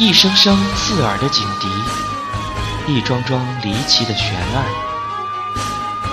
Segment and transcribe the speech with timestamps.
[0.00, 1.68] 一声声刺耳的警笛，
[2.90, 4.64] 一桩桩离奇的悬案，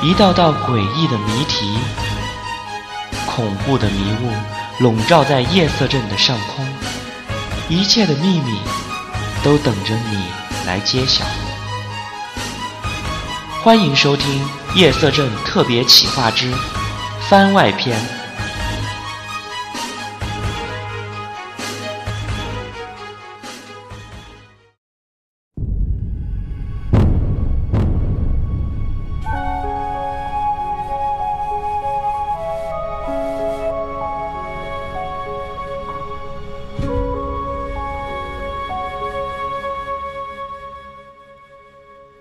[0.03, 1.79] 一道道诡异的谜题，
[3.25, 4.33] 恐怖的迷雾
[4.83, 6.67] 笼罩在夜色镇的上空，
[7.69, 8.59] 一切的秘密
[9.41, 10.25] 都等着你
[10.65, 11.23] 来揭晓。
[13.63, 16.51] 欢迎收听《夜色镇特别企划之
[17.29, 17.97] 番外篇》。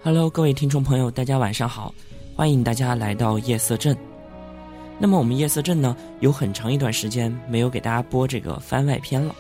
[0.07, 1.93] Hello，各位听众朋友，大家晚上好，
[2.37, 3.99] 欢迎大家来到夜色镇。
[5.01, 9.35] 那么我们夜色镇呢，有很长一段时间没有给大家播这个番外篇了。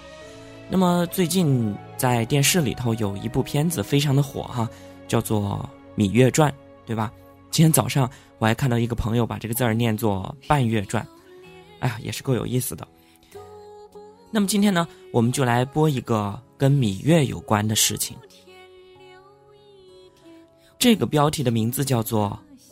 [0.69, 4.69] 那么最近在电视里头有一部片子非常的火哈，
[5.07, 5.65] 叫做
[6.01, 6.51] 《芈月传》，
[6.85, 7.13] 对吧？
[7.53, 11.01] 今天早上我还看到一个朋友把这个字儿念作《半月传》，
[11.79, 12.85] 哎呀，也是够有意思的。
[14.33, 18.17] 那么今天呢，我们就来播一个跟芈月有关的事情。
[20.79, 22.39] 这个标题的名字叫做《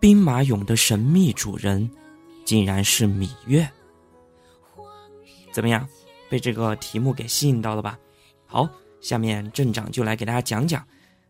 [0.00, 1.88] 兵马俑的神秘主人
[2.44, 3.62] 竟然是芈月》，
[5.52, 5.86] 怎么样？
[6.30, 7.98] 被这个题目给吸引到了吧？
[8.46, 8.68] 好，
[9.00, 10.86] 下面镇长就来给大家讲讲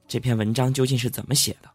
[0.09, 1.71] 这篇文章究竟是怎么写的。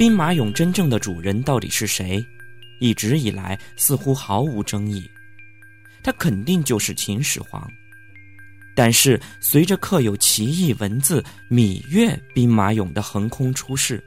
[0.00, 2.26] 兵马俑真正的主人到底是谁？
[2.78, 5.06] 一直以来似乎毫无争议，
[6.02, 7.70] 他肯定就是秦始皇。
[8.74, 14.02] 但是随着刻有奇异文字“芈月兵马俑”的横空出世，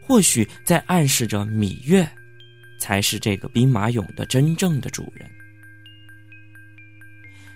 [0.00, 2.08] 或许在暗示着芈月
[2.78, 5.28] 才是这个兵马俑的真正的主人。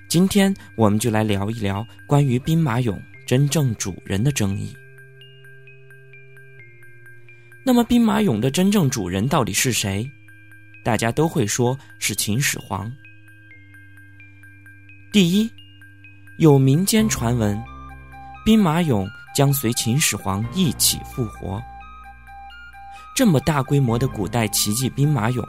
[0.08, 4.74] 今天我们就来聊一聊关于兵马俑真正主人的争议。
[7.62, 10.10] 那么，兵马俑的真正主人到底是谁？
[10.82, 12.90] 大家都会说是秦始皇。
[15.12, 15.50] 第一，
[16.38, 17.62] 有民间传闻，
[18.46, 21.62] 兵马俑将随秦始皇一起复活。
[23.14, 25.46] 这么大规模的古代奇迹兵马俑，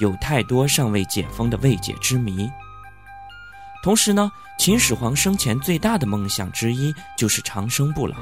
[0.00, 2.50] 有太多尚未解封的未解之谜。
[3.82, 8.16] 同时呢，秦始皇生前最大的梦想之一就是长生不老。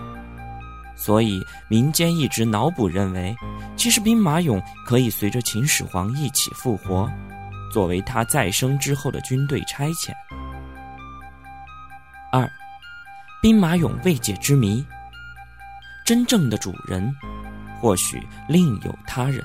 [0.97, 3.37] 所以，民间一直脑补认为，
[3.77, 7.09] 其实兵马俑可以随着秦始皇一起复活，
[7.71, 10.11] 作为他再生之后的军队差遣。
[12.33, 12.51] 二，
[13.43, 14.85] 兵马俑未解之谜，
[16.05, 17.15] 真正的主人
[17.79, 19.45] 或许另有他人。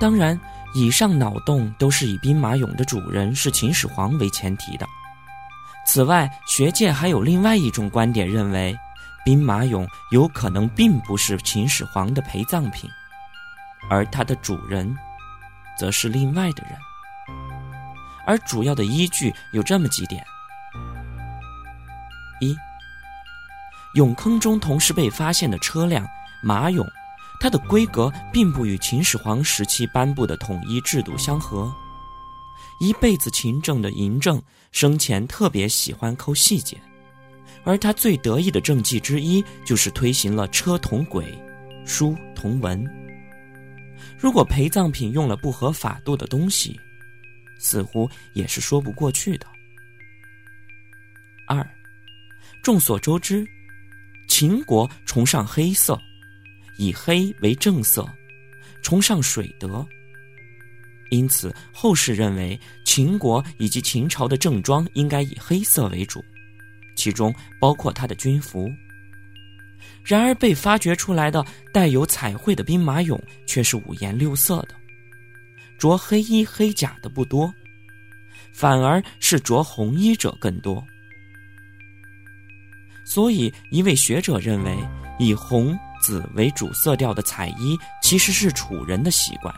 [0.00, 0.38] 当然，
[0.74, 4.84] 以上脑洞都是以兵马俑的主人是秦始皇为前提的。
[5.86, 8.76] 此外，学界还有另外一种观点认为。
[9.26, 12.88] 兵马俑有可能并不是秦始皇的陪葬品，
[13.90, 14.96] 而它的主人，
[15.76, 16.78] 则是另外的人。
[18.24, 20.24] 而主要的依据有这么几点：
[22.40, 22.56] 一，
[23.96, 26.06] 俑坑中同时被发现的车辆
[26.40, 26.86] 马俑，
[27.40, 31.74] 它的规格并不与秦始皇时期颁布的统一制度相合。
[32.78, 36.80] 一辈子勤政的嬴政生前特别喜欢抠细节。
[37.66, 41.36] 而他最得意的政绩之一，就是推行了车同轨，
[41.84, 42.82] 书同文。
[44.16, 46.78] 如果陪葬品用了不合法度的东西，
[47.58, 49.46] 似乎也是说不过去的。
[51.48, 51.68] 二，
[52.62, 53.44] 众所周知，
[54.28, 56.00] 秦国崇尚黑色，
[56.78, 58.08] 以黑为正色，
[58.80, 59.84] 崇尚水德，
[61.10, 66.24] 因此后世认为秦国以及秦朝的正装应该以黑色为主。
[66.96, 68.68] 其中包括他的军服。
[70.04, 74.70] 然而，被发掘出来的带有彩绘的兵马俑却是五颜六色的，
[75.78, 77.52] 着黑衣黑甲的不多，
[78.52, 80.84] 反而是着红衣者更多。
[83.04, 84.76] 所以，一位学者认为，
[85.18, 89.54] 以红、紫为主色调的彩衣其实是楚人的习惯。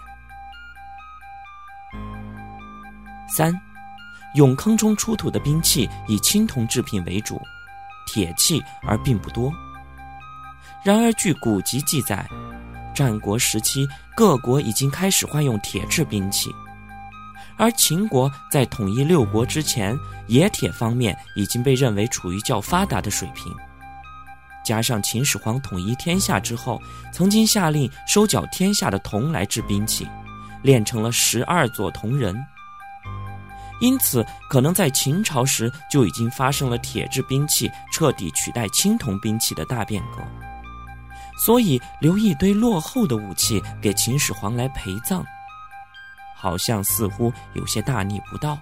[3.28, 3.67] 三。
[4.34, 7.40] 俑坑中出土的兵器以青铜制品为主，
[8.06, 9.52] 铁器而并不多。
[10.84, 12.28] 然而，据古籍记载，
[12.94, 16.50] 战国时期各国已经开始换用铁制兵器，
[17.56, 19.96] 而秦国在统一六国之前，
[20.28, 23.52] 冶铁方面已经被认为处于较发达的水平。
[24.64, 26.80] 加上秦始皇统一天下之后，
[27.12, 30.06] 曾经下令收缴天下的铜来制兵器，
[30.62, 32.36] 炼成了十二座铜人。
[33.80, 40.22] 因此，可能在秦朝时就已经发生了铁制兵器彻底取代青铜兵器的大变革。
[41.38, 45.24] 所以，留一堆落后的武器给秦始皇来陪葬，
[46.36, 48.58] 好像似乎有些大逆不道。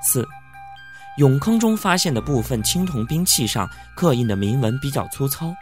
[0.00, 0.24] 四，
[1.18, 5.52] 俑坑中发现的部分青铜兵器上刻印的铭文比较粗糙，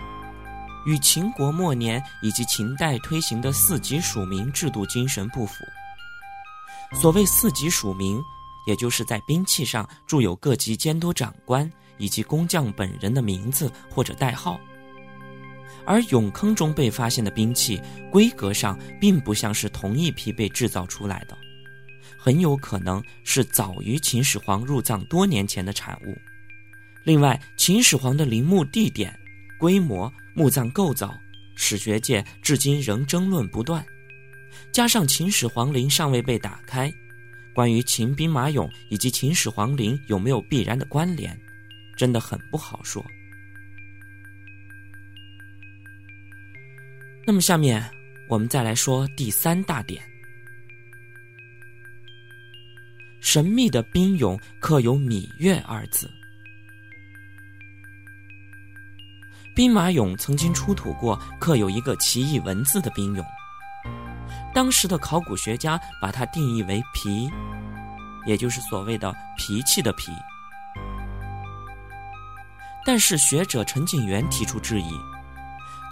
[0.84, 5.64] 与秦国末年以及秦代推行的四级署名制度精神不符。
[6.92, 8.22] 所谓四级署名，
[8.66, 11.68] 也就是在兵器上注有各级监督长官
[11.98, 14.58] 以及工匠本人的名字或者代号。
[15.84, 17.80] 而俑坑中被发现的兵器
[18.10, 21.36] 规格上并不像是同一批被制造出来的，
[22.16, 26.16] 很有可能是早于秦始皇入葬多年前的产物。
[27.04, 29.12] 另外，秦始皇的陵墓地点、
[29.58, 31.12] 规模、墓葬构造，
[31.56, 33.84] 史学界至今仍争论不断。
[34.72, 36.90] 加上秦始皇陵尚未被打开，
[37.54, 41.38] 关于秦兵马俑以及秦始皇陵有没有必然的关联，
[41.94, 43.04] 真的很不好说。
[47.26, 47.86] 那么下面
[48.30, 50.02] 我们再来说第三大点：
[53.20, 56.10] 神秘的兵俑刻有“芈月”二字。
[59.54, 63.22] 兵马俑曾经出土过刻有一个奇异文字的兵俑。
[64.54, 67.30] 当时的考古学家把它定义为“脾”，
[68.26, 70.12] 也就是所谓的脾气的“脾”。
[72.84, 74.92] 但是学者陈景元提出质疑：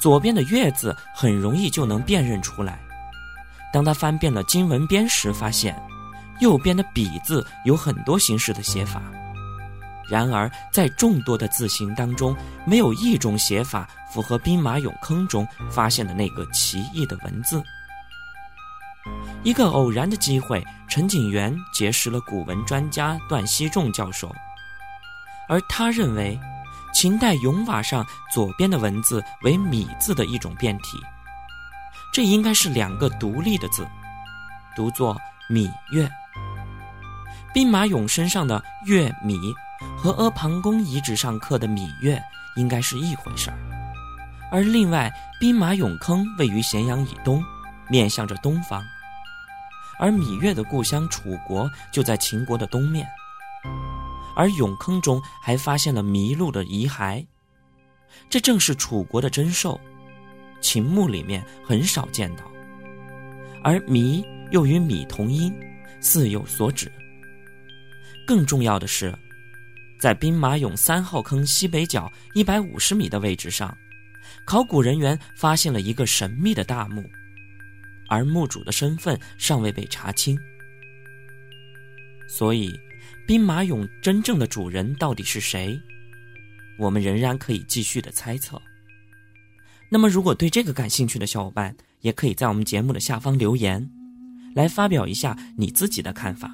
[0.01, 2.79] 左边的“月”字很容易就能辨认出来，
[3.73, 5.81] 当他翻遍了金文编时，发现
[6.41, 9.03] 右边的“比”字有很多形式的写法。
[10.09, 12.37] 然而，在众多的字形当中，
[12.67, 17.63] 没有一种写法符合兵马俑坑中发现的那个奇异的文字。
[19.43, 24.31] 一个偶然的机会，陈景元结识了古文专家段锡仲教授，
[25.49, 26.39] 而他认为，
[26.93, 30.99] 秦代俑瓦上左边的文字为“米”字的一种变体，
[32.13, 33.89] 这应该是两个独立的字，
[34.77, 35.17] 读作
[35.49, 36.07] “芈月”。
[37.55, 39.55] 兵马俑身上的“月芈”
[39.97, 42.23] 和阿房宫遗址上刻的“芈月”
[42.57, 43.57] 应该是一回事儿，
[44.53, 45.11] 而另外，
[45.41, 47.43] 兵马俑坑位于咸阳以东。
[47.89, 48.81] 面向着东方，
[50.01, 53.07] 而芈月的故乡楚国就在秦国的东面，
[54.35, 57.23] 而俑坑中还发现了麋鹿的遗骸，
[58.31, 59.79] 这正是楚国的珍兽，
[60.63, 62.43] 秦墓里面很少见到，
[63.63, 65.55] 而麋又与米同音，
[66.01, 66.91] 似有所指。
[68.27, 69.15] 更重要的是，
[70.01, 73.77] 在兵马俑三号坑西北角一百五十米的位置上，
[74.47, 77.05] 考古人员发现了一个神秘的大墓。
[78.11, 80.37] 而墓主的身份尚未被查清，
[82.29, 82.79] 所以
[83.27, 85.81] 兵马俑真正的主人到底是谁？
[86.77, 88.61] 我们仍然可以继续的猜测。
[89.89, 93.89] 那么，如果对这个感兴趣的小伙伴，也可以在我们节目的下方留言，
[94.55, 96.53] 来发表一下你自己的看法。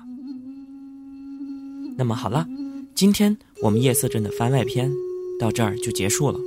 [1.97, 2.47] 那么好了，
[2.95, 4.93] 今天我们夜色镇的番外篇
[5.41, 6.39] 到这儿就结束了。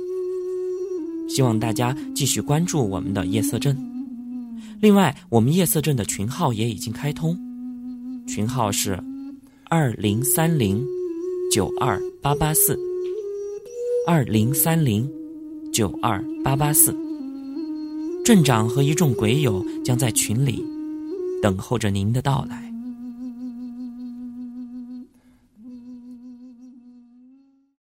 [1.28, 3.89] 希望大家继续关注我们的夜色镇。
[4.80, 7.38] 另外，我们夜色镇的群号也已经开通，
[8.26, 8.98] 群号是
[9.68, 10.84] 二零三零
[11.52, 12.78] 九二八八四
[14.06, 15.10] 二零三零
[15.72, 16.96] 九二八八四。
[18.24, 20.64] 镇长和一众鬼友将在群里
[21.42, 22.69] 等候着您的到来。